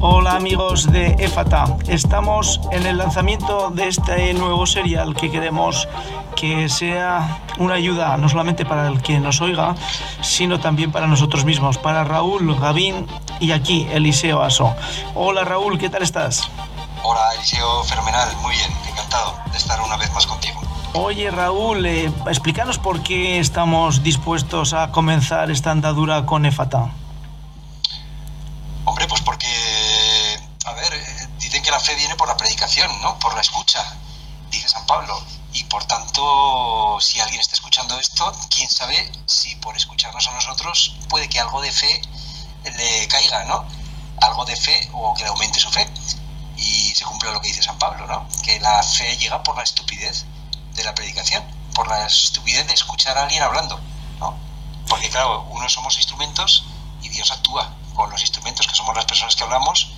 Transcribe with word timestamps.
Hola 0.00 0.32
amigos 0.32 0.92
de 0.92 1.16
EFATA, 1.18 1.78
estamos 1.88 2.60
en 2.70 2.84
el 2.84 2.98
lanzamiento 2.98 3.70
de 3.70 3.88
este 3.88 4.34
nuevo 4.34 4.66
serial 4.66 5.14
que 5.14 5.30
queremos 5.30 5.88
que 6.34 6.68
sea 6.68 7.40
una 7.58 7.74
ayuda 7.74 8.16
no 8.18 8.28
solamente 8.28 8.66
para 8.66 8.88
el 8.88 9.00
que 9.00 9.18
nos 9.20 9.40
oiga, 9.40 9.74
sino 10.20 10.60
también 10.60 10.92
para 10.92 11.06
nosotros 11.06 11.46
mismos, 11.46 11.78
para 11.78 12.04
Raúl, 12.04 12.54
Gavín 12.60 13.06
y 13.40 13.52
aquí 13.52 13.88
Eliseo 13.90 14.42
Aso. 14.42 14.74
Hola 15.14 15.44
Raúl, 15.44 15.78
¿qué 15.78 15.88
tal 15.88 16.02
estás? 16.02 16.42
Hola 17.02 17.34
Eliseo, 17.34 17.82
fenomenal, 17.84 18.36
muy 18.42 18.54
bien, 18.54 18.70
encantado 18.90 19.34
de 19.50 19.56
estar 19.56 19.80
una 19.80 19.96
vez 19.96 20.12
más 20.12 20.26
contigo. 20.26 20.60
Oye 20.92 21.30
Raúl, 21.30 21.86
eh, 21.86 22.12
explícanos 22.26 22.78
por 22.78 23.02
qué 23.02 23.38
estamos 23.38 24.02
dispuestos 24.02 24.74
a 24.74 24.92
comenzar 24.92 25.50
esta 25.50 25.70
andadura 25.70 26.26
con 26.26 26.44
EFATA. 26.44 26.90
Hombre, 28.86 29.08
pues 29.08 29.20
porque, 29.22 29.46
a 30.64 30.72
ver, 30.72 30.94
eh, 30.94 31.28
dicen 31.40 31.60
que 31.60 31.72
la 31.72 31.80
fe 31.80 31.96
viene 31.96 32.14
por 32.14 32.28
la 32.28 32.36
predicación, 32.36 32.88
¿no? 33.02 33.18
Por 33.18 33.34
la 33.34 33.40
escucha, 33.40 33.82
dice 34.48 34.68
San 34.68 34.86
Pablo. 34.86 35.20
Y 35.52 35.64
por 35.76 35.84
tanto, 35.84 36.96
si 37.02 37.20
alguien 37.20 37.38
está 37.38 37.54
escuchando 37.54 38.00
esto, 38.00 38.32
quién 38.48 38.66
sabe 38.70 39.12
si 39.26 39.56
por 39.56 39.76
escucharnos 39.76 40.26
a 40.26 40.32
nosotros 40.32 40.96
puede 41.10 41.28
que 41.28 41.38
algo 41.38 41.60
de 41.60 41.70
fe 41.70 42.00
le 42.64 43.06
caiga, 43.08 43.44
¿no? 43.44 43.62
Algo 44.22 44.46
de 44.46 44.56
fe 44.56 44.88
o 44.94 45.12
que 45.12 45.24
le 45.24 45.28
aumente 45.28 45.60
su 45.60 45.68
fe. 45.68 45.86
Y 46.56 46.94
se 46.94 47.04
cumple 47.04 47.30
lo 47.30 47.42
que 47.42 47.48
dice 47.48 47.62
San 47.62 47.78
Pablo, 47.78 48.06
¿no? 48.06 48.26
Que 48.42 48.58
la 48.58 48.82
fe 48.82 49.18
llega 49.18 49.42
por 49.42 49.54
la 49.54 49.64
estupidez 49.64 50.24
de 50.72 50.82
la 50.82 50.94
predicación, 50.94 51.44
por 51.74 51.86
la 51.88 52.06
estupidez 52.06 52.66
de 52.66 52.72
escuchar 52.72 53.18
a 53.18 53.24
alguien 53.24 53.42
hablando, 53.42 53.78
¿no? 54.18 54.34
Porque 54.88 55.10
claro, 55.10 55.42
uno 55.50 55.68
somos 55.68 55.96
instrumentos 55.96 56.64
y 57.02 57.10
Dios 57.10 57.30
actúa 57.30 57.70
con 57.94 58.08
los 58.08 58.22
instrumentos 58.22 58.66
que 58.66 58.74
somos 58.74 58.96
las 58.96 59.04
personas 59.04 59.36
que 59.36 59.44
hablamos, 59.44 59.92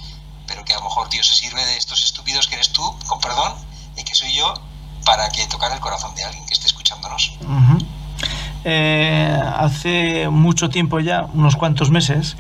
pero 0.44 0.64
que 0.64 0.74
a 0.74 0.78
lo 0.78 0.86
mejor 0.86 1.08
Dios 1.08 1.28
se 1.28 1.36
sirve 1.36 1.64
de 1.64 1.76
estos 1.76 2.02
estúpidos 2.02 2.48
que 2.48 2.56
eres 2.56 2.72
tú, 2.72 2.98
con 3.06 3.20
perdón, 3.20 3.54
y 3.96 4.02
que 4.02 4.16
soy 4.16 4.32
yo, 4.32 4.54
para 5.28 5.32
que 5.32 5.46
tocar 5.46 5.72
el 5.72 5.80
corazón 5.80 6.14
de 6.14 6.24
alguien 6.24 6.46
que 6.46 6.54
esté 6.54 6.66
escuchándonos. 6.66 7.38
eh, 8.64 9.40
hace 9.56 10.28
mucho 10.28 10.68
tiempo 10.68 11.00
ya, 11.00 11.28
unos 11.34 11.56
cuantos 11.56 11.90
meses, 11.90 12.36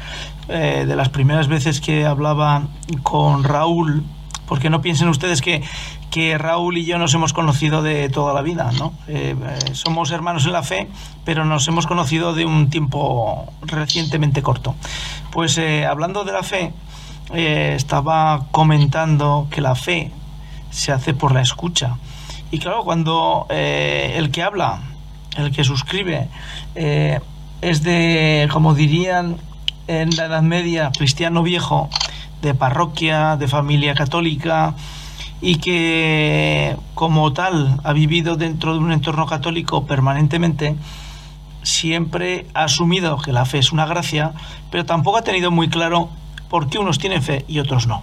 eh, 0.48 0.84
de 0.86 0.96
las 0.96 1.08
primeras 1.10 1.48
veces 1.48 1.80
que 1.80 2.06
hablaba 2.06 2.62
con 3.02 3.44
Raúl, 3.44 4.04
porque 4.46 4.70
no 4.70 4.80
piensen 4.80 5.08
ustedes 5.08 5.42
que, 5.42 5.62
que 6.10 6.38
Raúl 6.38 6.78
y 6.78 6.86
yo 6.86 6.98
nos 6.98 7.12
hemos 7.14 7.32
conocido 7.32 7.82
de 7.82 8.08
toda 8.08 8.32
la 8.32 8.40
vida, 8.40 8.70
¿no? 8.78 8.94
Eh, 9.06 9.36
somos 9.72 10.10
hermanos 10.10 10.46
en 10.46 10.52
la 10.52 10.62
fe, 10.62 10.88
pero 11.24 11.44
nos 11.44 11.68
hemos 11.68 11.86
conocido 11.86 12.32
de 12.32 12.46
un 12.46 12.70
tiempo 12.70 13.52
recientemente 13.62 14.42
corto. 14.42 14.74
Pues 15.30 15.60
hablando 15.88 16.24
de 16.24 16.32
la 16.32 16.42
fe, 16.42 16.72
estaba 17.34 18.46
comentando 18.50 19.46
que 19.50 19.60
la 19.60 19.74
fe 19.74 20.10
se 20.70 20.92
hace 20.92 21.12
por 21.12 21.32
la 21.32 21.42
escucha. 21.42 21.96
Y 22.50 22.58
claro, 22.58 22.84
cuando 22.84 23.46
eh, 23.50 24.14
el 24.16 24.30
que 24.30 24.42
habla, 24.42 24.80
el 25.36 25.52
que 25.52 25.64
suscribe, 25.64 26.28
eh, 26.74 27.20
es 27.60 27.82
de, 27.82 28.48
como 28.52 28.74
dirían 28.74 29.36
en 29.86 30.16
la 30.16 30.26
Edad 30.26 30.42
Media, 30.42 30.90
cristiano 30.96 31.42
viejo, 31.42 31.90
de 32.40 32.54
parroquia, 32.54 33.36
de 33.36 33.48
familia 33.48 33.94
católica, 33.94 34.74
y 35.40 35.56
que 35.56 36.76
como 36.94 37.32
tal 37.32 37.80
ha 37.84 37.92
vivido 37.92 38.36
dentro 38.36 38.72
de 38.72 38.80
un 38.80 38.92
entorno 38.92 39.26
católico 39.26 39.86
permanentemente, 39.86 40.74
siempre 41.62 42.46
ha 42.54 42.64
asumido 42.64 43.18
que 43.18 43.32
la 43.32 43.44
fe 43.44 43.58
es 43.58 43.72
una 43.72 43.86
gracia, 43.86 44.32
pero 44.70 44.86
tampoco 44.86 45.18
ha 45.18 45.22
tenido 45.22 45.50
muy 45.50 45.68
claro 45.68 46.08
por 46.48 46.68
qué 46.68 46.78
unos 46.78 46.98
tienen 46.98 47.22
fe 47.22 47.44
y 47.46 47.58
otros 47.58 47.86
no. 47.86 48.02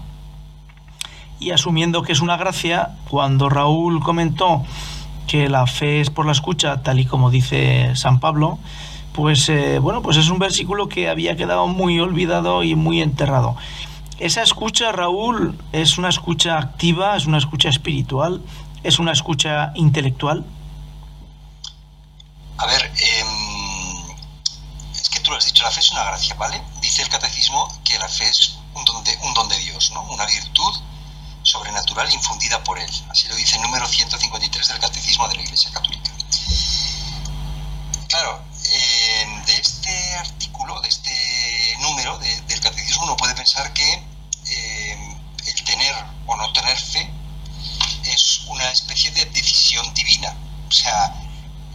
Y 1.40 1.52
asumiendo 1.52 2.02
que 2.02 2.14
es 2.14 2.22
una 2.22 2.38
gracia, 2.38 2.96
cuando 3.10 3.50
Raúl 3.50 4.02
comentó 4.02 4.64
que 5.28 5.50
la 5.50 5.68
fe 5.68 6.02
es 6.02 6.10
por 6.10 6.26
la 6.26 6.32
escucha, 6.32 6.82
tal 6.82 7.00
y 7.00 7.06
como 7.06 7.30
dice 7.30 7.96
San 7.96 8.20
Pablo, 8.20 8.60
pues 9.14 9.50
eh, 9.50 9.80
bueno, 9.80 10.02
pues 10.02 10.18
es 10.18 10.30
un 10.30 10.40
versículo 10.40 10.88
que 10.88 11.10
había 11.10 11.36
quedado 11.36 11.68
muy 11.68 12.00
olvidado 12.00 12.64
y 12.64 12.76
muy 12.76 13.02
enterrado. 13.02 13.56
Esa 14.20 14.44
escucha, 14.44 14.92
Raúl, 14.92 15.58
es 15.72 15.98
una 15.98 16.10
escucha 16.10 16.58
activa, 16.58 17.18
es 17.18 17.26
una 17.26 17.38
escucha 17.38 17.70
espiritual, 17.70 18.42
es 18.84 19.00
una 19.00 19.12
escucha 19.12 19.72
intelectual. 19.76 20.46
A 22.58 22.66
ver, 22.68 22.86
eh, 22.86 23.24
es 24.94 25.10
que 25.10 25.20
tú 25.20 25.32
lo 25.32 25.38
has 25.38 25.46
dicho, 25.46 25.64
la 25.64 25.72
fe 25.72 25.80
es 25.82 25.92
una 25.92 26.04
gracia, 26.06 26.36
¿vale? 26.36 26.62
Dice 26.82 27.02
el 27.02 27.10
catecismo 27.10 27.68
que 27.84 27.98
la 28.00 28.08
fe 28.08 28.30
es 28.30 28.58
un 28.74 28.86
don 28.86 29.04
de, 29.04 29.18
un 29.24 29.34
don 29.34 29.50
de 29.50 29.58
Dios, 29.60 29.92
¿no? 29.94 30.04
Una 30.04 30.26
virtud 30.26 30.76
sobrenatural 31.46 32.12
infundida 32.12 32.64
por 32.64 32.80
él. 32.80 32.92
Así 33.10 33.28
lo 33.28 33.36
dice 33.36 33.56
el 33.56 33.62
número 33.62 33.88
153 33.88 34.68
del 34.68 34.80
catecismo 34.80 35.28
de 35.28 35.36
la 35.36 35.42
Iglesia 35.42 35.72
Católica. 35.72 36.12
Claro, 38.10 38.42
eh, 38.72 39.44
de 39.46 39.56
este 39.56 40.16
artículo, 40.16 40.82
de 40.82 40.90
este 40.90 41.78
número 41.80 42.18
de, 42.18 42.42
del 42.42 42.60
catecismo, 42.60 43.04
uno 43.04 43.16
puede 43.18 43.36
pensar 43.36 43.72
que 43.74 44.04
eh, 44.48 45.18
el 45.46 45.64
tener 45.64 45.96
o 46.26 46.36
no 46.36 46.52
tener 46.52 46.78
fe 46.78 47.10
es 48.06 48.42
una 48.48 48.70
especie 48.72 49.12
de 49.12 49.26
decisión 49.26 49.94
divina. 49.94 50.36
O 50.68 50.72
sea, 50.72 51.14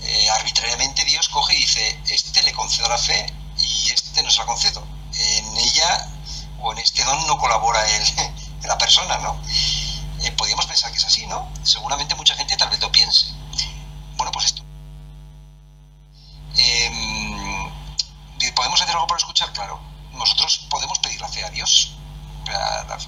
eh, 0.02 0.30
arbitrariamente 0.30 1.04
Dios 1.04 1.28
coge 1.28 1.54
y 1.54 1.60
dice, 1.60 2.00
este 2.08 2.42
le 2.42 2.52
concedo 2.52 2.88
la 2.88 2.98
fe 2.98 3.26
y 3.58 3.92
este 3.92 4.22
no 4.22 4.30
se 4.30 4.38
la 4.38 4.46
concedo. 4.46 4.84
En 5.14 5.56
ella 5.58 6.08
o 6.60 6.72
en 6.72 6.78
este 6.78 7.04
don 7.04 7.26
no 7.26 7.38
colabora 7.38 7.80
la 8.64 8.78
persona, 8.78 9.18
¿no? 9.18 9.40
Eh, 10.22 10.32
podríamos 10.32 10.66
pensar 10.66 10.90
que 10.90 10.98
es 10.98 11.04
así, 11.04 11.26
¿no? 11.26 11.50
Seguramente 11.62 12.14
mucha 12.14 12.34
gente 12.34 12.56
tal 12.56 12.68
vez 12.70 12.80
lo 12.80 12.92
piense. 12.92 13.32
Bueno, 14.16 14.30
pues 14.32 14.46
esto. 14.46 14.62
Eh, 16.56 16.90
¿Podemos 18.54 18.80
hacer 18.82 18.94
algo 18.94 19.06
por 19.06 19.16
escuchar? 19.16 19.52
Claro. 19.52 19.80
Nosotros 20.12 20.66
podemos 20.68 20.98
pedir 20.98 21.20
la 21.20 21.28
fe 21.28 21.44
a 21.44 21.50
Dios. 21.50 21.92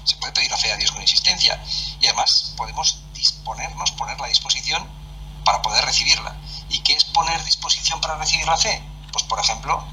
Se 0.05 0.15
puede 0.15 0.31
pedir 0.31 0.49
la 0.49 0.57
fe 0.57 0.71
a 0.71 0.77
Dios 0.77 0.91
con 0.91 1.01
insistencia. 1.01 1.61
Y 1.99 2.07
además 2.07 2.53
podemos 2.57 2.99
disponernos, 3.13 3.91
poner 3.91 4.19
la 4.19 4.27
disposición 4.27 4.89
para 5.45 5.61
poder 5.61 5.85
recibirla. 5.85 6.35
¿Y 6.69 6.79
qué 6.79 6.93
es 6.93 7.03
poner 7.03 7.43
disposición 7.43 8.01
para 8.01 8.15
recibir 8.15 8.47
la 8.47 8.57
fe? 8.57 8.81
Pues, 9.11 9.23
por 9.25 9.39
ejemplo, 9.39 9.85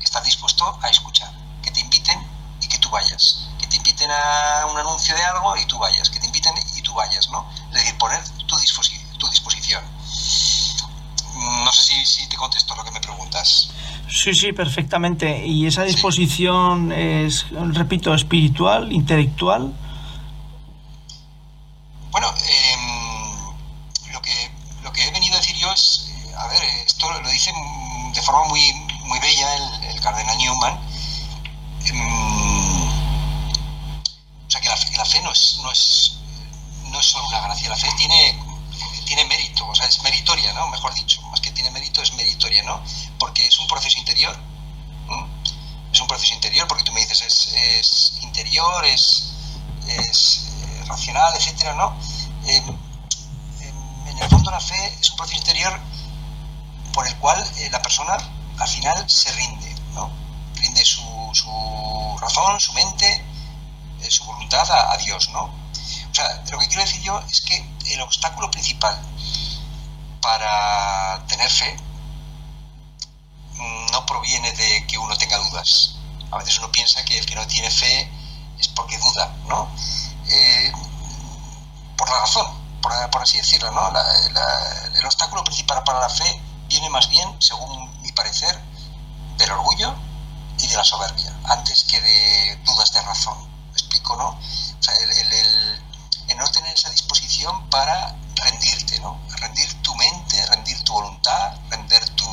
estar 0.00 0.22
dispuesto 0.22 0.78
a 0.82 0.88
escuchar. 0.88 1.32
Que 1.62 1.72
te 1.72 1.80
inviten 1.80 2.24
y 2.60 2.68
que 2.68 2.78
tú 2.78 2.88
vayas. 2.90 3.48
Te 3.72 3.78
inviten 3.78 4.10
a 4.10 4.66
un 4.70 4.76
anuncio 4.76 5.14
de 5.16 5.22
algo 5.24 5.56
y 5.56 5.64
tú 5.64 5.78
vayas. 5.78 6.10
Que 6.10 6.20
te 6.20 6.26
inviten 6.26 6.52
y 6.76 6.82
tú 6.82 6.92
vayas, 6.92 7.30
¿no? 7.30 7.48
Es 7.70 7.74
decir, 7.74 7.96
poner 7.96 8.20
tu, 8.46 8.54
disposi 8.58 9.00
tu 9.16 9.26
disposición. 9.30 9.82
No 11.64 11.72
sé 11.72 11.82
si, 11.82 12.04
si 12.04 12.28
te 12.28 12.36
contesto 12.36 12.74
lo 12.76 12.84
que 12.84 12.90
me 12.90 13.00
preguntas. 13.00 13.70
Sí, 14.10 14.34
sí, 14.34 14.52
perfectamente. 14.52 15.46
¿Y 15.46 15.66
esa 15.66 15.84
disposición 15.84 16.92
es, 16.92 17.46
repito, 17.50 18.14
espiritual, 18.14 18.92
intelectual? 18.92 19.72
Bueno, 22.10 22.28
eh, 22.44 22.76
lo, 24.12 24.20
que, 24.20 24.50
lo 24.82 24.92
que 24.92 25.08
he 25.08 25.10
venido 25.12 25.34
a 25.34 25.40
decir 25.40 25.56
yo 25.56 25.72
es, 25.72 26.10
eh, 26.10 26.34
a 26.36 26.46
ver, 26.48 26.62
esto 26.86 27.10
lo 27.10 27.28
dice 27.30 27.50
de 28.12 28.20
forma 28.20 28.44
muy, 28.48 28.70
muy 29.04 29.18
bella 29.20 29.56
el, 29.56 29.84
el 29.94 30.00
cardenal 30.02 30.36
Newman. 30.36 30.78
Eh, 31.86 32.32
o 34.46 34.50
sea, 34.52 34.60
que 34.60 34.68
la, 34.68 34.76
que 34.76 34.96
la 34.98 35.04
fe 35.06 35.22
no 35.22 35.31
no, 35.62 35.70
es, 35.70 36.16
no 36.84 36.98
es 36.98 37.06
solo 37.06 37.26
una 37.28 37.40
gracia, 37.40 37.68
la 37.68 37.76
fe 37.76 37.88
tiene, 37.96 38.38
tiene 39.04 39.24
mérito, 39.26 39.66
o 39.66 39.74
sea, 39.74 39.86
es 39.86 40.02
meritoria, 40.02 40.52
¿no? 40.52 40.68
Mejor 40.68 40.94
dicho, 40.94 41.20
más 41.22 41.40
que 41.40 41.50
tiene 41.52 41.70
mérito, 41.70 42.02
es 42.02 42.12
meritoria, 42.14 42.62
¿no? 42.62 42.82
Porque 43.18 43.46
es 43.46 43.58
un 43.58 43.66
proceso 43.66 43.98
interior. 43.98 44.38
Es 45.92 46.00
un 46.00 46.06
proceso 46.06 46.32
interior, 46.32 46.66
porque 46.66 46.84
tú 46.84 46.92
me 46.92 47.00
dices, 47.00 47.52
es, 47.52 48.18
interior, 48.22 48.84
es, 48.86 49.34
eh, 49.86 50.84
racional, 50.86 51.34
etcétera, 51.36 51.74
¿no? 51.74 51.94
Eh, 52.46 52.62
en 54.06 54.18
el 54.18 54.28
fondo 54.28 54.50
la 54.50 54.60
fe 54.60 54.96
es 55.00 55.10
un 55.10 55.16
proceso 55.16 55.38
interior 55.38 55.78
por 56.92 57.06
el 57.06 57.16
cual 57.18 57.38
eh, 57.58 57.68
la 57.70 57.82
persona 57.82 58.16
al 58.58 58.68
final 58.68 59.08
se 59.08 59.32
rinde, 59.32 59.74
¿no? 59.94 60.10
Rinde 60.56 60.84
su, 60.84 61.02
su 61.32 62.18
razón, 62.20 62.58
su 62.60 62.72
mente, 62.72 63.24
su 64.10 64.24
voluntad 64.24 64.68
a, 64.70 64.96
Dios, 64.98 65.30
¿no? 65.30 65.44
O 65.44 66.14
sea, 66.14 66.42
lo 66.50 66.58
que 66.58 66.68
quiero 66.68 66.82
decir 66.82 67.02
yo 67.02 67.18
es 67.30 67.40
que 67.40 67.64
el 67.86 68.00
obstáculo 68.00 68.50
principal 68.50 68.98
para 70.20 71.24
tener 71.26 71.50
fe 71.50 71.76
no 73.92 74.06
proviene 74.06 74.52
de 74.52 74.86
que 74.86 74.98
uno 74.98 75.16
tenga 75.16 75.38
dudas. 75.38 75.96
A 76.30 76.38
veces 76.38 76.58
uno 76.58 76.72
piensa 76.72 77.04
que 77.04 77.18
el 77.18 77.26
que 77.26 77.34
no 77.34 77.46
tiene 77.46 77.70
fe 77.70 78.10
es 78.58 78.68
porque 78.68 78.98
duda, 78.98 79.34
¿no? 79.46 79.68
Eh, 80.28 80.72
por 81.96 82.08
la 82.08 82.20
razón, 82.20 82.46
por, 82.80 83.22
así 83.22 83.36
decirlo, 83.36 83.70
¿no? 83.70 83.92
El 84.98 85.06
obstáculo 85.06 85.44
principal 85.44 85.82
para 85.84 86.00
la 86.00 86.08
fe 86.08 86.40
viene 86.68 86.88
más 86.90 87.08
bien, 87.08 87.28
según 87.40 88.00
mi 88.00 88.10
parecer, 88.12 88.58
del 89.36 89.50
orgullo 89.52 89.94
y 90.58 90.66
de 90.66 90.76
la 90.76 90.84
soberbia, 90.84 91.32
antes 91.44 91.84
que 91.84 92.00
de 92.00 92.56
dudas 92.64 92.92
de 92.92 93.02
razón. 93.02 93.51
¿Me 93.92 93.98
explico? 93.98 94.16
¿no? 94.16 94.28
O 94.28 94.82
sea, 94.82 94.94
el, 94.94 95.32
el, 95.32 96.38
no 96.38 96.48
tener 96.48 96.72
esa 96.72 96.88
disposición 96.90 97.68
para 97.68 98.16
rendirte, 98.36 98.98
¿no? 99.00 99.20
Rendir 99.38 99.70
tu 99.82 99.94
mente, 99.96 100.46
rendir 100.46 100.82
tu 100.82 100.94
voluntad, 100.94 101.52
rendir 101.70 102.00
tu, 102.16 102.24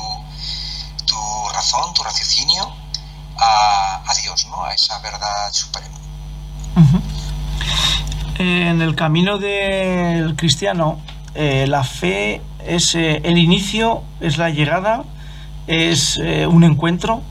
tu 1.04 1.48
razón, 1.52 1.92
tu 1.92 2.02
raciocinio 2.02 2.74
a, 3.36 4.02
a 4.06 4.14
Dios, 4.14 4.46
¿no? 4.46 4.64
A 4.64 4.72
esa 4.72 4.98
verdad 5.00 5.52
suprema. 5.52 5.98
En 8.38 8.80
el 8.80 8.96
camino 8.96 9.36
del 9.36 10.34
cristiano, 10.34 10.98
eh, 11.34 11.66
la 11.68 11.84
fe 11.84 12.40
es 12.64 12.94
eh, 12.94 13.20
el 13.22 13.36
inicio, 13.36 14.02
es 14.20 14.38
la 14.38 14.48
llegada, 14.48 15.04
es 15.66 16.16
eh, 16.16 16.46
un 16.46 16.64
encuentro. 16.64 17.22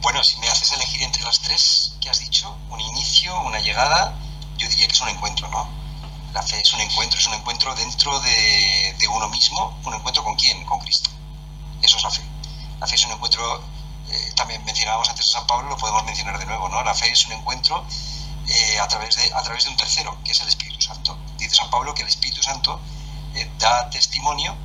Bueno, 0.00 0.24
si 0.24 0.38
me 0.38 0.48
haces 0.48 0.72
elegir 0.72 1.02
entre 1.02 1.22
las 1.24 1.40
tres 1.40 1.94
que 2.00 2.08
has 2.08 2.20
dicho, 2.20 2.56
un 2.70 2.80
llegada, 3.76 4.14
yo 4.56 4.68
diría 4.68 4.86
que 4.86 4.94
es 4.94 5.00
un 5.02 5.08
encuentro, 5.10 5.48
¿no? 5.48 5.68
La 6.32 6.42
fe 6.42 6.58
es 6.60 6.72
un 6.72 6.80
encuentro, 6.80 7.18
es 7.18 7.26
un 7.26 7.34
encuentro 7.34 7.74
dentro 7.74 8.18
de, 8.20 9.08
uno 9.14 9.28
mismo, 9.28 9.78
un 9.84 9.94
encuentro 9.94 10.24
con 10.24 10.34
quién, 10.34 10.64
con 10.64 10.78
Cristo. 10.80 11.10
Eso 11.82 11.98
es 11.98 12.02
la 12.02 12.10
fe. 12.10 12.22
La 12.80 12.86
fe 12.86 12.94
es 12.94 13.04
un 13.04 13.12
encuentro, 13.12 13.62
también 14.34 14.64
mencionábamos 14.64 15.10
antes 15.10 15.28
a 15.28 15.32
San 15.32 15.46
Pablo, 15.46 15.68
lo 15.68 15.76
podemos 15.76 16.04
mencionar 16.04 16.38
de 16.38 16.46
nuevo, 16.46 16.70
¿no? 16.70 16.82
La 16.84 16.94
fe 16.94 17.10
es 17.12 17.26
un 17.26 17.32
encuentro 17.32 17.84
eh, 18.48 18.78
a, 18.80 18.88
través 18.88 19.16
de, 19.16 19.34
a 19.34 19.42
través 19.42 19.64
de 19.64 19.70
un 19.70 19.76
tercero, 19.76 20.16
que 20.24 20.32
es 20.32 20.40
el 20.40 20.48
Espíritu 20.48 20.80
Santo. 20.80 21.18
Dice 21.36 21.56
San 21.56 21.68
Pablo 21.68 21.94
que 21.94 22.00
el 22.00 22.08
Espíritu 22.08 22.42
Santo 22.42 22.80
eh, 23.34 23.50
da 23.58 23.90
testimonio 23.90 24.56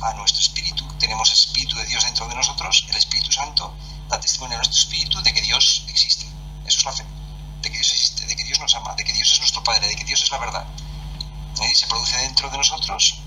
a 0.00 0.14
nuestro 0.14 0.40
espíritu. 0.40 0.84
Tenemos 0.98 1.32
Espíritu 1.32 1.76
de 1.76 1.86
Dios 1.86 2.04
dentro 2.04 2.26
de 2.26 2.34
nosotros, 2.34 2.86
el 2.88 2.96
Espíritu 2.96 3.30
Santo 3.30 3.72
da 4.08 4.18
testimonio 4.18 4.56
a 4.56 4.58
nuestro 4.58 4.80
espíritu 4.80 5.22
de 5.22 5.32
que 5.32 5.42
Dios 5.42 5.84
existe. 5.88 6.26
Eso 6.66 6.78
es 6.78 6.84
la 6.84 6.92
fe, 6.92 7.04
de 7.62 7.70
que 7.70 7.76
Dios 7.78 7.92
existe, 7.92 8.26
de 8.26 8.36
que 8.36 8.44
Dios 8.44 8.58
nos 8.60 8.74
ama, 8.74 8.94
de 8.94 9.04
que 9.04 9.12
Dios 9.12 9.32
es 9.32 9.38
nuestro 9.40 9.62
Padre, 9.64 9.88
de 9.88 9.94
que 9.94 10.04
Dios 10.04 10.22
es 10.22 10.30
la 10.30 10.38
verdad. 10.38 10.66
Y 11.60 11.74
se 11.74 11.86
produce 11.86 12.16
dentro 12.18 12.50
de 12.50 12.58
nosotros 12.58 13.18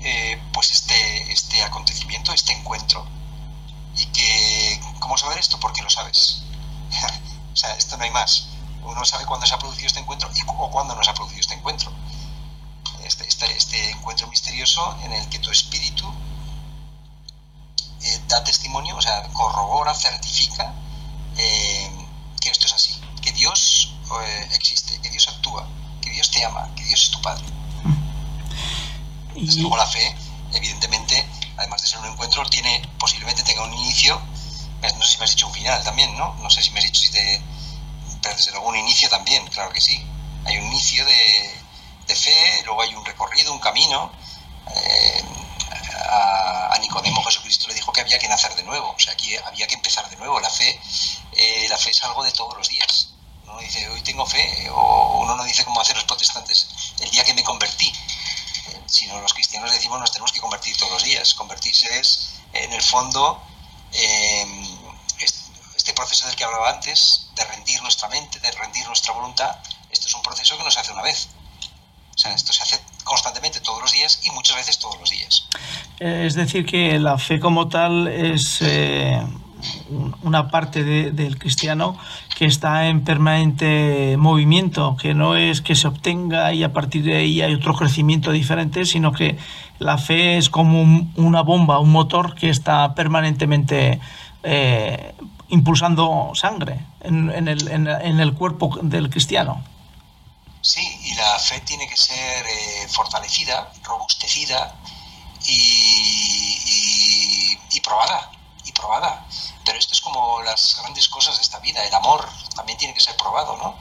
eh, 0.00 0.40
pues 0.52 0.72
este, 0.72 1.32
este 1.32 1.62
acontecimiento, 1.62 2.32
este 2.32 2.52
encuentro. 2.52 3.06
Y 3.96 4.06
que, 4.06 4.80
¿cómo 4.98 5.16
saber 5.16 5.38
esto? 5.38 5.58
Porque 5.60 5.82
lo 5.82 5.90
sabes. 5.90 6.42
o 7.52 7.56
sea, 7.56 7.74
esto 7.74 7.96
no 7.96 8.04
hay 8.04 8.10
más 8.10 8.48
uno 8.84 9.04
sabe 9.04 9.24
cuándo 9.26 9.46
se 9.46 9.54
ha 9.54 9.58
producido 9.58 9.86
este 9.86 10.00
encuentro 10.00 10.30
y, 10.34 10.40
o 10.46 10.70
cuándo 10.70 10.94
no 10.94 11.02
se 11.02 11.10
ha 11.10 11.14
producido 11.14 11.40
este 11.40 11.54
encuentro. 11.54 11.92
Este, 13.04 13.26
este, 13.26 13.50
este 13.56 13.90
encuentro 13.90 14.26
misterioso 14.28 14.96
en 15.02 15.12
el 15.12 15.28
que 15.28 15.38
tu 15.38 15.50
espíritu 15.50 16.12
eh, 18.02 18.20
da 18.28 18.42
testimonio, 18.44 18.96
o 18.96 19.02
sea, 19.02 19.22
corrobora, 19.32 19.94
certifica 19.94 20.72
eh, 21.36 21.90
que 22.40 22.50
esto 22.50 22.66
es 22.66 22.72
así, 22.72 23.00
que 23.22 23.32
Dios 23.32 23.94
eh, 24.03 24.03
existe, 24.52 25.00
que 25.00 25.10
Dios 25.10 25.28
actúa, 25.28 25.66
que 26.00 26.10
Dios 26.10 26.30
te 26.30 26.44
ama, 26.44 26.68
que 26.76 26.84
Dios 26.84 27.02
es 27.02 27.10
tu 27.10 27.20
Padre. 27.20 27.44
Y... 29.34 29.60
luego 29.60 29.76
la 29.76 29.86
fe, 29.86 30.14
evidentemente, 30.52 31.26
además 31.56 31.82
de 31.82 31.88
ser 31.88 31.98
un 32.00 32.06
encuentro, 32.06 32.44
tiene 32.46 32.82
posiblemente 32.98 33.42
tenga 33.42 33.64
un 33.64 33.74
inicio, 33.74 34.20
no 34.82 35.02
sé 35.02 35.12
si 35.12 35.18
me 35.18 35.24
has 35.24 35.30
dicho 35.30 35.46
un 35.46 35.54
final 35.54 35.82
también, 35.82 36.16
¿no? 36.16 36.34
No 36.34 36.50
sé 36.50 36.62
si 36.62 36.70
me 36.70 36.78
has 36.78 36.84
dicho 36.84 37.00
si 37.00 37.10
te 37.10 37.42
pero 38.24 38.36
desde 38.36 38.52
luego 38.52 38.68
un 38.68 38.76
inicio 38.76 39.08
también, 39.10 39.46
claro 39.48 39.70
que 39.70 39.80
sí. 39.80 40.02
Hay 40.46 40.56
un 40.56 40.64
inicio 40.68 41.04
de, 41.04 41.54
de 42.06 42.14
fe, 42.16 42.62
luego 42.64 42.80
hay 42.80 42.94
un 42.94 43.04
recorrido, 43.04 43.52
un 43.52 43.58
camino. 43.58 44.10
Eh, 44.74 45.22
a, 46.08 46.78
Nicodemo 46.80 47.22
Jesucristo 47.22 47.68
le 47.68 47.74
dijo 47.74 47.92
que 47.92 48.00
había 48.00 48.18
que 48.18 48.28
nacer 48.28 48.54
de 48.54 48.62
nuevo, 48.62 48.94
o 48.96 48.98
sea, 48.98 49.14
que 49.16 49.38
había 49.38 49.66
que 49.66 49.74
empezar 49.74 50.08
de 50.08 50.16
nuevo. 50.16 50.40
La 50.40 50.48
fe, 50.48 50.80
eh, 51.32 51.66
la 51.68 51.76
fe 51.76 51.90
es 51.90 52.02
algo 52.02 52.24
de 52.24 52.32
todos 52.32 52.56
los 52.56 52.68
días. 52.68 53.13
Uno 53.54 53.62
dice, 53.62 53.88
hoy 53.88 54.00
tengo 54.00 54.26
fe, 54.26 54.68
o 54.68 55.20
uno 55.22 55.36
no 55.36 55.44
dice 55.44 55.64
como 55.64 55.80
hacen 55.80 55.94
los 55.94 56.04
protestantes, 56.04 56.68
el 57.00 57.10
día 57.10 57.24
que 57.24 57.34
me 57.34 57.44
convertí. 57.44 57.86
Eh, 57.86 58.82
sino 58.86 59.20
los 59.20 59.32
cristianos 59.32 59.70
decimos 59.70 60.00
nos 60.00 60.10
tenemos 60.10 60.32
que 60.32 60.40
convertir 60.40 60.76
todos 60.76 60.90
los 60.90 61.04
días. 61.04 61.34
Convertirse 61.34 61.86
es, 62.00 62.30
en 62.52 62.72
el 62.72 62.82
fondo, 62.82 63.40
este 65.76 65.92
proceso 65.92 66.26
del 66.26 66.34
que 66.34 66.42
hablaba 66.42 66.70
antes, 66.70 67.28
de 67.36 67.44
rendir 67.44 67.80
nuestra 67.82 68.08
mente, 68.08 68.40
de 68.40 68.50
rendir 68.50 68.84
nuestra 68.88 69.12
voluntad, 69.12 69.56
esto 69.88 70.08
es 70.08 70.14
un 70.14 70.22
proceso 70.22 70.58
que 70.58 70.64
no 70.64 70.70
se 70.70 70.80
hace 70.80 70.92
una 70.92 71.02
vez. 71.02 71.28
O 72.16 72.18
sea, 72.18 72.34
esto 72.34 72.52
se 72.52 72.62
hace 72.62 72.80
constantemente 73.04 73.60
todos 73.60 73.80
los 73.80 73.92
días 73.92 74.18
y 74.24 74.30
muchas 74.32 74.56
veces 74.56 74.78
todos 74.78 74.98
los 74.98 75.10
días. 75.10 75.46
Eh, 76.00 76.24
es 76.26 76.34
decir, 76.34 76.66
que 76.66 76.98
la 76.98 77.18
fe 77.18 77.38
como 77.38 77.68
tal 77.68 78.08
es 78.08 78.58
eh, 78.62 79.24
una 80.22 80.50
parte 80.50 80.84
del 80.84 81.38
cristiano 81.38 81.98
que 82.36 82.46
está 82.46 82.88
en 82.88 83.04
permanente 83.04 84.16
movimiento, 84.18 84.96
que 85.00 85.14
no 85.14 85.36
es 85.36 85.60
que 85.60 85.74
se 85.74 85.88
obtenga 85.88 86.52
y 86.52 86.64
a 86.64 86.72
partir 86.72 87.04
de 87.04 87.16
ahí 87.16 87.42
hay 87.42 87.54
otro 87.54 87.74
crecimiento 87.74 88.32
diferente, 88.32 88.84
sino 88.84 89.12
que 89.12 89.38
la 89.78 89.98
fe 89.98 90.38
es 90.38 90.50
como 90.50 91.08
una 91.16 91.42
bomba, 91.42 91.78
un 91.78 91.90
motor 91.90 92.34
que 92.34 92.50
está 92.50 92.94
permanentemente 92.94 94.00
eh, 94.42 95.14
impulsando 95.48 96.32
sangre 96.34 96.80
en, 97.00 97.48
el, 97.48 97.68
en, 97.68 98.20
el, 98.20 98.34
cuerpo 98.34 98.78
del 98.82 99.10
cristiano. 99.10 99.62
Sí, 100.60 100.82
y 101.04 101.14
la 101.14 101.38
fe 101.38 101.60
tiene 101.60 101.88
que 101.88 101.96
ser 101.96 102.44
eh, 102.46 102.88
fortalecida, 102.88 103.70
robustecida 103.82 104.74
y, 105.46 107.56
probada, 107.82 108.30
y 108.64 108.72
probada. 108.72 109.26
Pero 109.74 109.80
esto 109.80 109.94
es 109.94 110.02
como 110.02 110.40
las 110.42 110.76
grandes 110.76 111.08
cosas 111.08 111.34
de 111.34 111.42
esta 111.42 111.58
vida. 111.58 111.84
El 111.84 111.92
amor 111.94 112.30
también 112.54 112.78
tiene 112.78 112.94
que 112.94 113.00
ser 113.00 113.16
probado, 113.16 113.56
¿no? 113.56 113.76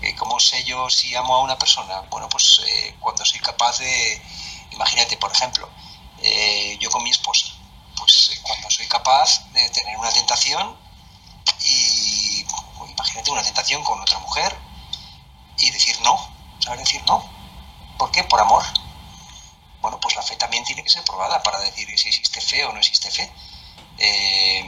Eh, 0.00 0.12
¿Cómo 0.16 0.40
sé 0.40 0.64
yo 0.64 0.90
si 0.90 1.14
amo 1.14 1.32
a 1.36 1.42
una 1.42 1.56
persona? 1.56 2.00
Bueno, 2.10 2.28
pues 2.28 2.60
eh, 2.66 2.96
cuando 2.98 3.24
soy 3.24 3.38
capaz 3.38 3.78
de, 3.78 4.20
imagínate, 4.72 5.16
por 5.16 5.30
ejemplo, 5.30 5.70
yo 6.80 6.90
con 6.90 7.04
mi 7.04 7.10
esposa, 7.10 7.46
pues 7.96 8.32
cuando 8.42 8.68
soy 8.68 8.88
capaz 8.88 9.44
de 9.52 9.70
tener 9.70 9.96
una 9.96 10.10
tentación 10.10 10.76
y 11.64 12.44
imagínate 12.88 13.30
una 13.30 13.44
tentación 13.44 13.84
con 13.84 14.00
otra 14.00 14.18
mujer 14.18 14.58
y 15.56 15.70
decir 15.70 16.00
no, 16.00 16.18
saber 16.58 16.80
decir 16.80 17.00
no. 17.06 17.24
¿Por 17.96 18.10
qué? 18.10 18.24
Por 18.24 18.40
amor. 18.40 18.64
Bueno, 19.82 20.00
pues 20.00 20.16
la 20.16 20.22
fe 20.22 20.34
también 20.34 20.64
tiene 20.64 20.82
que 20.82 20.90
ser 20.90 21.04
probada 21.04 21.40
para 21.44 21.60
decir 21.60 21.86
si 21.96 22.08
existe 22.08 22.40
fe 22.40 22.64
o 22.64 22.72
no 22.72 22.80
existe 22.80 23.08
fe. 23.08 23.32
Eh, 23.98 24.64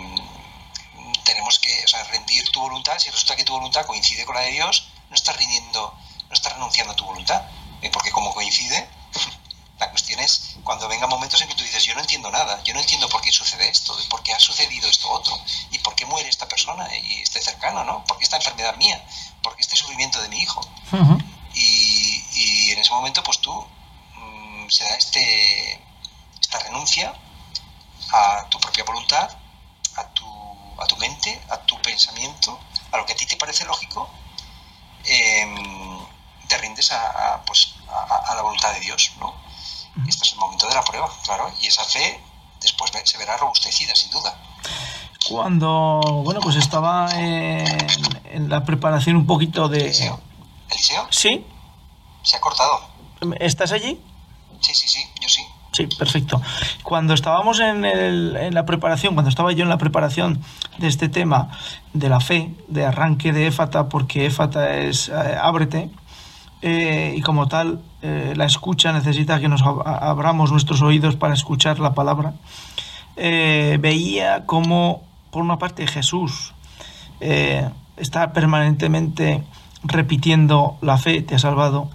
tenemos 1.31 1.59
que 1.59 1.85
rendir 2.11 2.51
tu 2.51 2.61
voluntad. 2.61 2.99
Si 2.99 3.09
resulta 3.11 3.37
que 3.37 3.45
tu 3.45 3.53
voluntad 3.53 3.87
coincide 3.87 4.25
con 4.25 4.35
la 4.35 4.43
de 4.43 4.51
Dios, 4.51 4.89
no 5.09 5.15
estás 5.15 5.37
rindiendo, 5.37 5.95
no 6.29 6.35
estás 6.35 6.53
renunciando 6.55 6.93
a 6.93 6.97
tu 6.97 7.05
voluntad. 7.05 7.43
Eh, 7.83 7.91
porque 7.91 8.11
como 8.11 8.35
coincide, 8.35 8.89
la 9.79 9.91
cuestión 9.91 10.21
es 10.21 10.57
cuando 10.65 10.89
vengan 10.89 11.09
momentos 11.09 11.41
en 11.41 11.49
que 11.49 11.55
tú 11.55 11.63
dices, 11.63 11.85
yo 11.85 11.95
no 11.95 12.01
entiendo 12.01 12.31
nada, 12.31 12.63
yo 12.65 12.75
no 12.75 12.81
entiendo 12.81 13.09
por 13.09 13.21
qué 13.21 13.31
sucede 13.33 13.69
esto, 13.69 13.97
por 14.09 14.23
qué 14.23 14.33
ha 14.33 14.41
sucedido 14.41 14.89
esto 14.89 15.09
otro, 15.11 15.39
y 15.71 15.79
por 15.79 15.95
qué 15.95 16.05
muere 16.05 16.29
esta 16.29 16.49
persona 16.49 16.87
y 16.97 17.23
este 17.23 17.41
cercano, 17.41 17.85
¿no? 17.85 18.05
¿Por 18.05 18.19
qué 18.19 18.25
esta 18.25 18.37
enfermedad 18.37 18.77
mía? 18.77 19.03
¿Por 19.43 19.55
qué 19.57 19.63
este 19.63 19.77
sufrimiento 19.77 20.21
de 20.21 20.29
mi 20.29 20.41
hijo? 20.41 20.61
y, 21.55 22.71
en 22.73 22.79
ese 22.79 22.91
momento, 22.91 23.23
pues 23.23 23.39
tú 23.41 23.53
mm, 23.53 24.69
se 24.69 24.85
da 24.85 24.97
este, 24.97 25.83
esta 26.41 26.59
renuncia 26.61 27.15
a 28.13 28.47
tu 28.49 28.59
propia 28.61 28.85
voluntad, 28.85 29.31
a 29.97 30.05
tu, 30.09 30.27
a 30.81 30.87
tu 30.87 30.97
mente, 30.97 31.41
a 31.51 31.59
tu 31.59 31.81
pensamiento, 32.01 32.59
a 32.93 32.97
lo 32.97 33.05
que 33.05 33.13
a 33.13 33.17
ti 33.17 33.27
te 33.27 33.37
parece 33.37 33.65
lógico, 33.67 34.09
em, 35.05 35.99
te 36.49 36.57
rindes 36.59 36.91
a, 36.93 37.43
pues, 37.47 37.75
a, 37.89 38.35
la 38.35 38.43
voluntad 38.43 38.73
de 38.73 38.81
Dios, 38.81 39.13
¿no? 39.21 39.35
Este 40.09 40.25
es 40.25 40.33
el 40.33 40.39
momento 40.39 40.67
de 40.67 40.75
la 40.75 40.83
prueba, 40.83 41.11
claro, 41.25 41.53
y 41.61 41.67
esa 41.67 41.85
fe 41.85 42.23
después 42.61 42.91
se 43.05 43.19
verá 43.19 43.37
robustecida, 43.37 43.95
sin 43.95 44.11
duda. 44.11 44.35
Cuando, 45.29 46.01
bueno, 46.25 46.41
pues 46.41 46.57
estaba 46.57 47.09
en, 47.13 48.49
la 48.49 48.65
preparación 48.65 49.17
un 49.17 49.27
poquito 49.27 49.69
de... 49.69 49.81
¿Eliseo? 49.81 50.21
¿Eliseo? 50.71 51.07
Sí. 51.11 51.47
Se 52.23 52.37
ha 52.37 52.41
cortado. 52.41 52.89
¿Estás 53.39 53.73
allí? 53.73 54.01
Sí, 54.61 54.75
sí, 54.75 54.89
sí, 54.89 55.10
sí. 55.73 55.87
Perfecto. 55.99 56.41
Cuando 56.83 57.15
estábamos 57.15 57.61
en, 57.61 57.85
el, 57.85 58.37
en, 58.37 58.55
la 58.55 58.65
preparación, 58.65 59.15
cuando 59.15 59.29
estaba 59.29 59.53
yo 59.53 59.63
en 59.63 59.69
la 59.69 59.79
preparación 59.79 60.41
de 60.79 60.89
este 60.89 61.09
tema 61.09 61.51
de 61.93 62.09
la 62.09 62.21
fe, 62.21 62.55
de 62.69 62.85
arranque 62.85 63.33
de 63.33 63.47
Éfata, 63.47 63.89
porque 63.89 64.27
Éfata 64.27 64.77
es 64.77 65.09
eh, 65.09 65.13
ábrete, 65.41 65.91
eh, 66.63 67.15
y 67.17 67.23
como 67.23 67.49
tal 67.49 67.81
eh, 68.03 68.35
la 68.37 68.45
escucha 68.45 68.93
necesita 68.93 69.41
que 69.41 69.49
nos 69.49 69.63
abramos 69.63 70.53
nuestros 70.53 70.83
oídos 70.83 71.17
para 71.17 71.35
escuchar 71.35 71.79
la 71.79 71.95
palabra, 71.95 72.35
veía 73.17 74.47
como, 74.47 75.03
por 75.31 75.43
una 75.43 75.59
parte, 75.59 75.87
Jesús 75.87 76.55
está 77.21 78.33
permanentemente 78.33 79.45
repitiendo 79.83 80.77
la 80.81 80.99
fe 80.99 81.23
te 81.23 81.35
ha 81.35 81.39
salvado, 81.39 81.91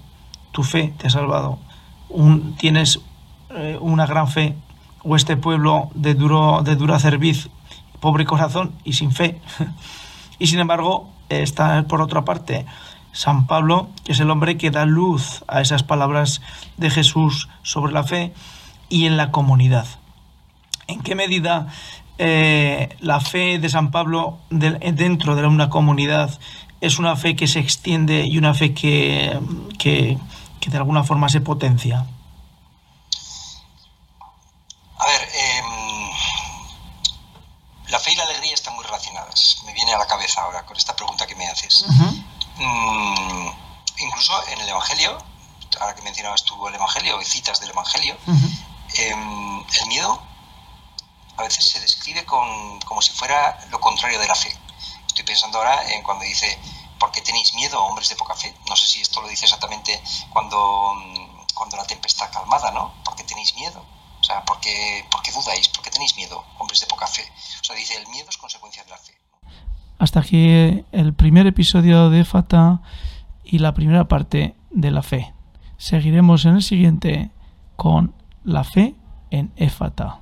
tu 0.51 0.63
fe 0.63 0.93
te 0.97 1.07
ha 1.07 1.09
salvado, 1.09 1.59
un, 2.09 2.55
tienes 2.55 3.01
una 3.79 4.05
gran 4.05 4.27
fe, 4.27 4.55
o 5.03 5.15
este 5.15 5.37
pueblo 5.37 5.89
de, 5.93 6.13
duro, 6.13 6.61
de 6.63 6.75
dura 6.75 6.99
cerviz, 6.99 7.49
pobre 7.99 8.25
corazón 8.25 8.73
y 8.83 8.93
sin 8.93 9.11
fe. 9.11 9.39
y 10.39 10.47
sin 10.47 10.59
embargo, 10.59 11.09
está 11.29 11.83
por 11.87 12.01
otra 12.01 12.25
parte 12.25 12.65
San 13.15 13.47
Pablo, 13.47 13.89
que 14.03 14.11
es 14.11 14.19
el 14.19 14.29
hombre 14.29 14.57
que 14.57 14.71
da 14.71 14.85
luz 14.85 15.45
a 15.47 15.61
esas 15.61 15.83
palabras 15.83 16.41
de 16.75 16.89
Jesús 16.89 17.47
sobre 17.63 17.93
la 17.93 18.03
fe 18.03 18.33
y 18.89 19.05
en 19.05 19.15
la 19.15 19.31
comunidad. 19.31 19.87
¿En 20.87 21.01
qué 21.01 21.15
medida 21.15 21.67
eh, 22.17 22.89
la 22.99 23.21
fe 23.21 23.57
de 23.57 23.69
San 23.69 23.91
Pablo 23.91 24.39
dentro 24.49 25.35
de 25.35 25.47
una 25.47 25.69
comunidad 25.69 26.37
es 26.81 26.99
una 26.99 27.15
fe 27.15 27.37
que 27.37 27.47
se 27.47 27.59
extiende 27.59 28.25
y 28.25 28.37
una 28.37 28.53
fe 28.53 28.73
que, 28.73 29.39
que, 29.79 30.17
de 30.67 30.77
alguna 30.77 31.05
forma 31.05 31.29
se 31.29 31.39
potencia? 31.39 32.05
A 34.97 35.05
ver, 35.05 35.21
em, 35.21 36.09
la 37.87 37.99
fe 37.99 38.11
y 38.11 38.15
la 38.15 38.23
alegría 38.23 38.53
están 38.53 38.75
muy 38.75 38.83
relacionadas. 38.83 39.63
Me 39.65 39.73
viene 39.73 39.84
a 39.95 39.99
la 39.99 40.07
cabeza 40.07 40.41
ahora 40.41 40.65
con 40.65 40.77
esta 40.77 40.95
pregunta 40.95 41.25
que 41.25 41.35
me 41.35 41.47
haces. 41.47 41.85
Mm, 42.57 43.49
incluso 43.97 44.47
en 44.47 44.59
el 44.61 44.69
Evangelio, 44.69 45.17
ahora 45.79 45.95
que 45.95 46.01
mencionabas 46.01 46.43
tú 46.43 46.67
el 46.67 46.75
Evangelio 46.75 47.21
y 47.21 47.25
citas 47.25 47.59
del 47.59 47.69
Evangelio, 47.69 48.17
em, 48.95 49.65
el 49.81 49.87
miedo 49.87 50.21
a 51.37 51.43
veces 51.43 51.69
se 51.69 51.79
describe 51.79 52.25
con, 52.25 52.79
como 52.81 53.01
si 53.01 53.11
fuera 53.11 53.59
lo 53.69 53.79
contrario 53.79 54.19
de 54.19 54.27
la 54.27 54.35
fe. 54.35 54.57
Estoy 55.07 55.25
pensando 55.25 55.57
ahora 55.57 55.91
en 55.91 56.03
cuando 56.03 56.23
dice, 56.23 56.59
¿por 56.99 57.11
qué 57.11 57.21
tenéis 57.21 57.53
miedo, 57.53 57.83
hombres 57.83 58.09
de 58.09 58.15
poca 58.15 58.35
fe? 58.35 58.55
No 58.69 58.75
sé 58.75 58.87
si 58.87 59.01
esto 59.01 59.21
lo 59.21 59.27
dice 59.27 59.45
exactamente 59.45 60.01
cuando, 60.31 60.93
cuando 61.53 61.77
la 61.77 61.85
tempestad 61.85 62.31
calmada, 62.31 62.71
¿no? 62.71 62.93
¿Por 63.03 63.15
qué 63.15 63.23
tenéis 63.23 63.53
miedo? 63.55 63.85
O 64.19 64.23
sea, 64.23 64.43
¿por 64.43 64.59
qué, 64.59 65.05
¿por 65.11 65.21
qué 65.21 65.31
dudáis? 65.31 65.67
¿Por 65.67 65.83
qué 65.83 65.91
tenéis 65.91 66.15
miedo, 66.15 66.43
hombres 66.57 66.79
de 66.79 66.87
poca 66.87 67.07
fe? 67.07 67.29
O 67.61 67.63
sea, 67.63 67.75
dice, 67.75 67.95
el 67.95 68.07
miedo 68.07 68.29
es 68.29 68.37
consecuencia 68.37 68.83
de 68.83 68.89
la 68.89 68.97
fe. 68.97 69.13
Hasta 69.97 70.19
aquí 70.19 70.83
el 70.91 71.13
primer 71.13 71.47
episodio 71.47 72.09
de 72.09 72.25
Fata 72.25 72.81
y 73.43 73.59
la 73.59 73.73
primera 73.73 74.07
parte 74.07 74.55
de 74.71 74.91
la 74.91 75.01
fe. 75.01 75.33
Seguiremos 75.77 76.45
en 76.45 76.55
el 76.55 76.61
siguiente 76.61 77.31
con 77.75 78.13
la 78.43 78.63
fe 78.63 78.95
en 79.31 79.51
Éfata. 79.55 80.19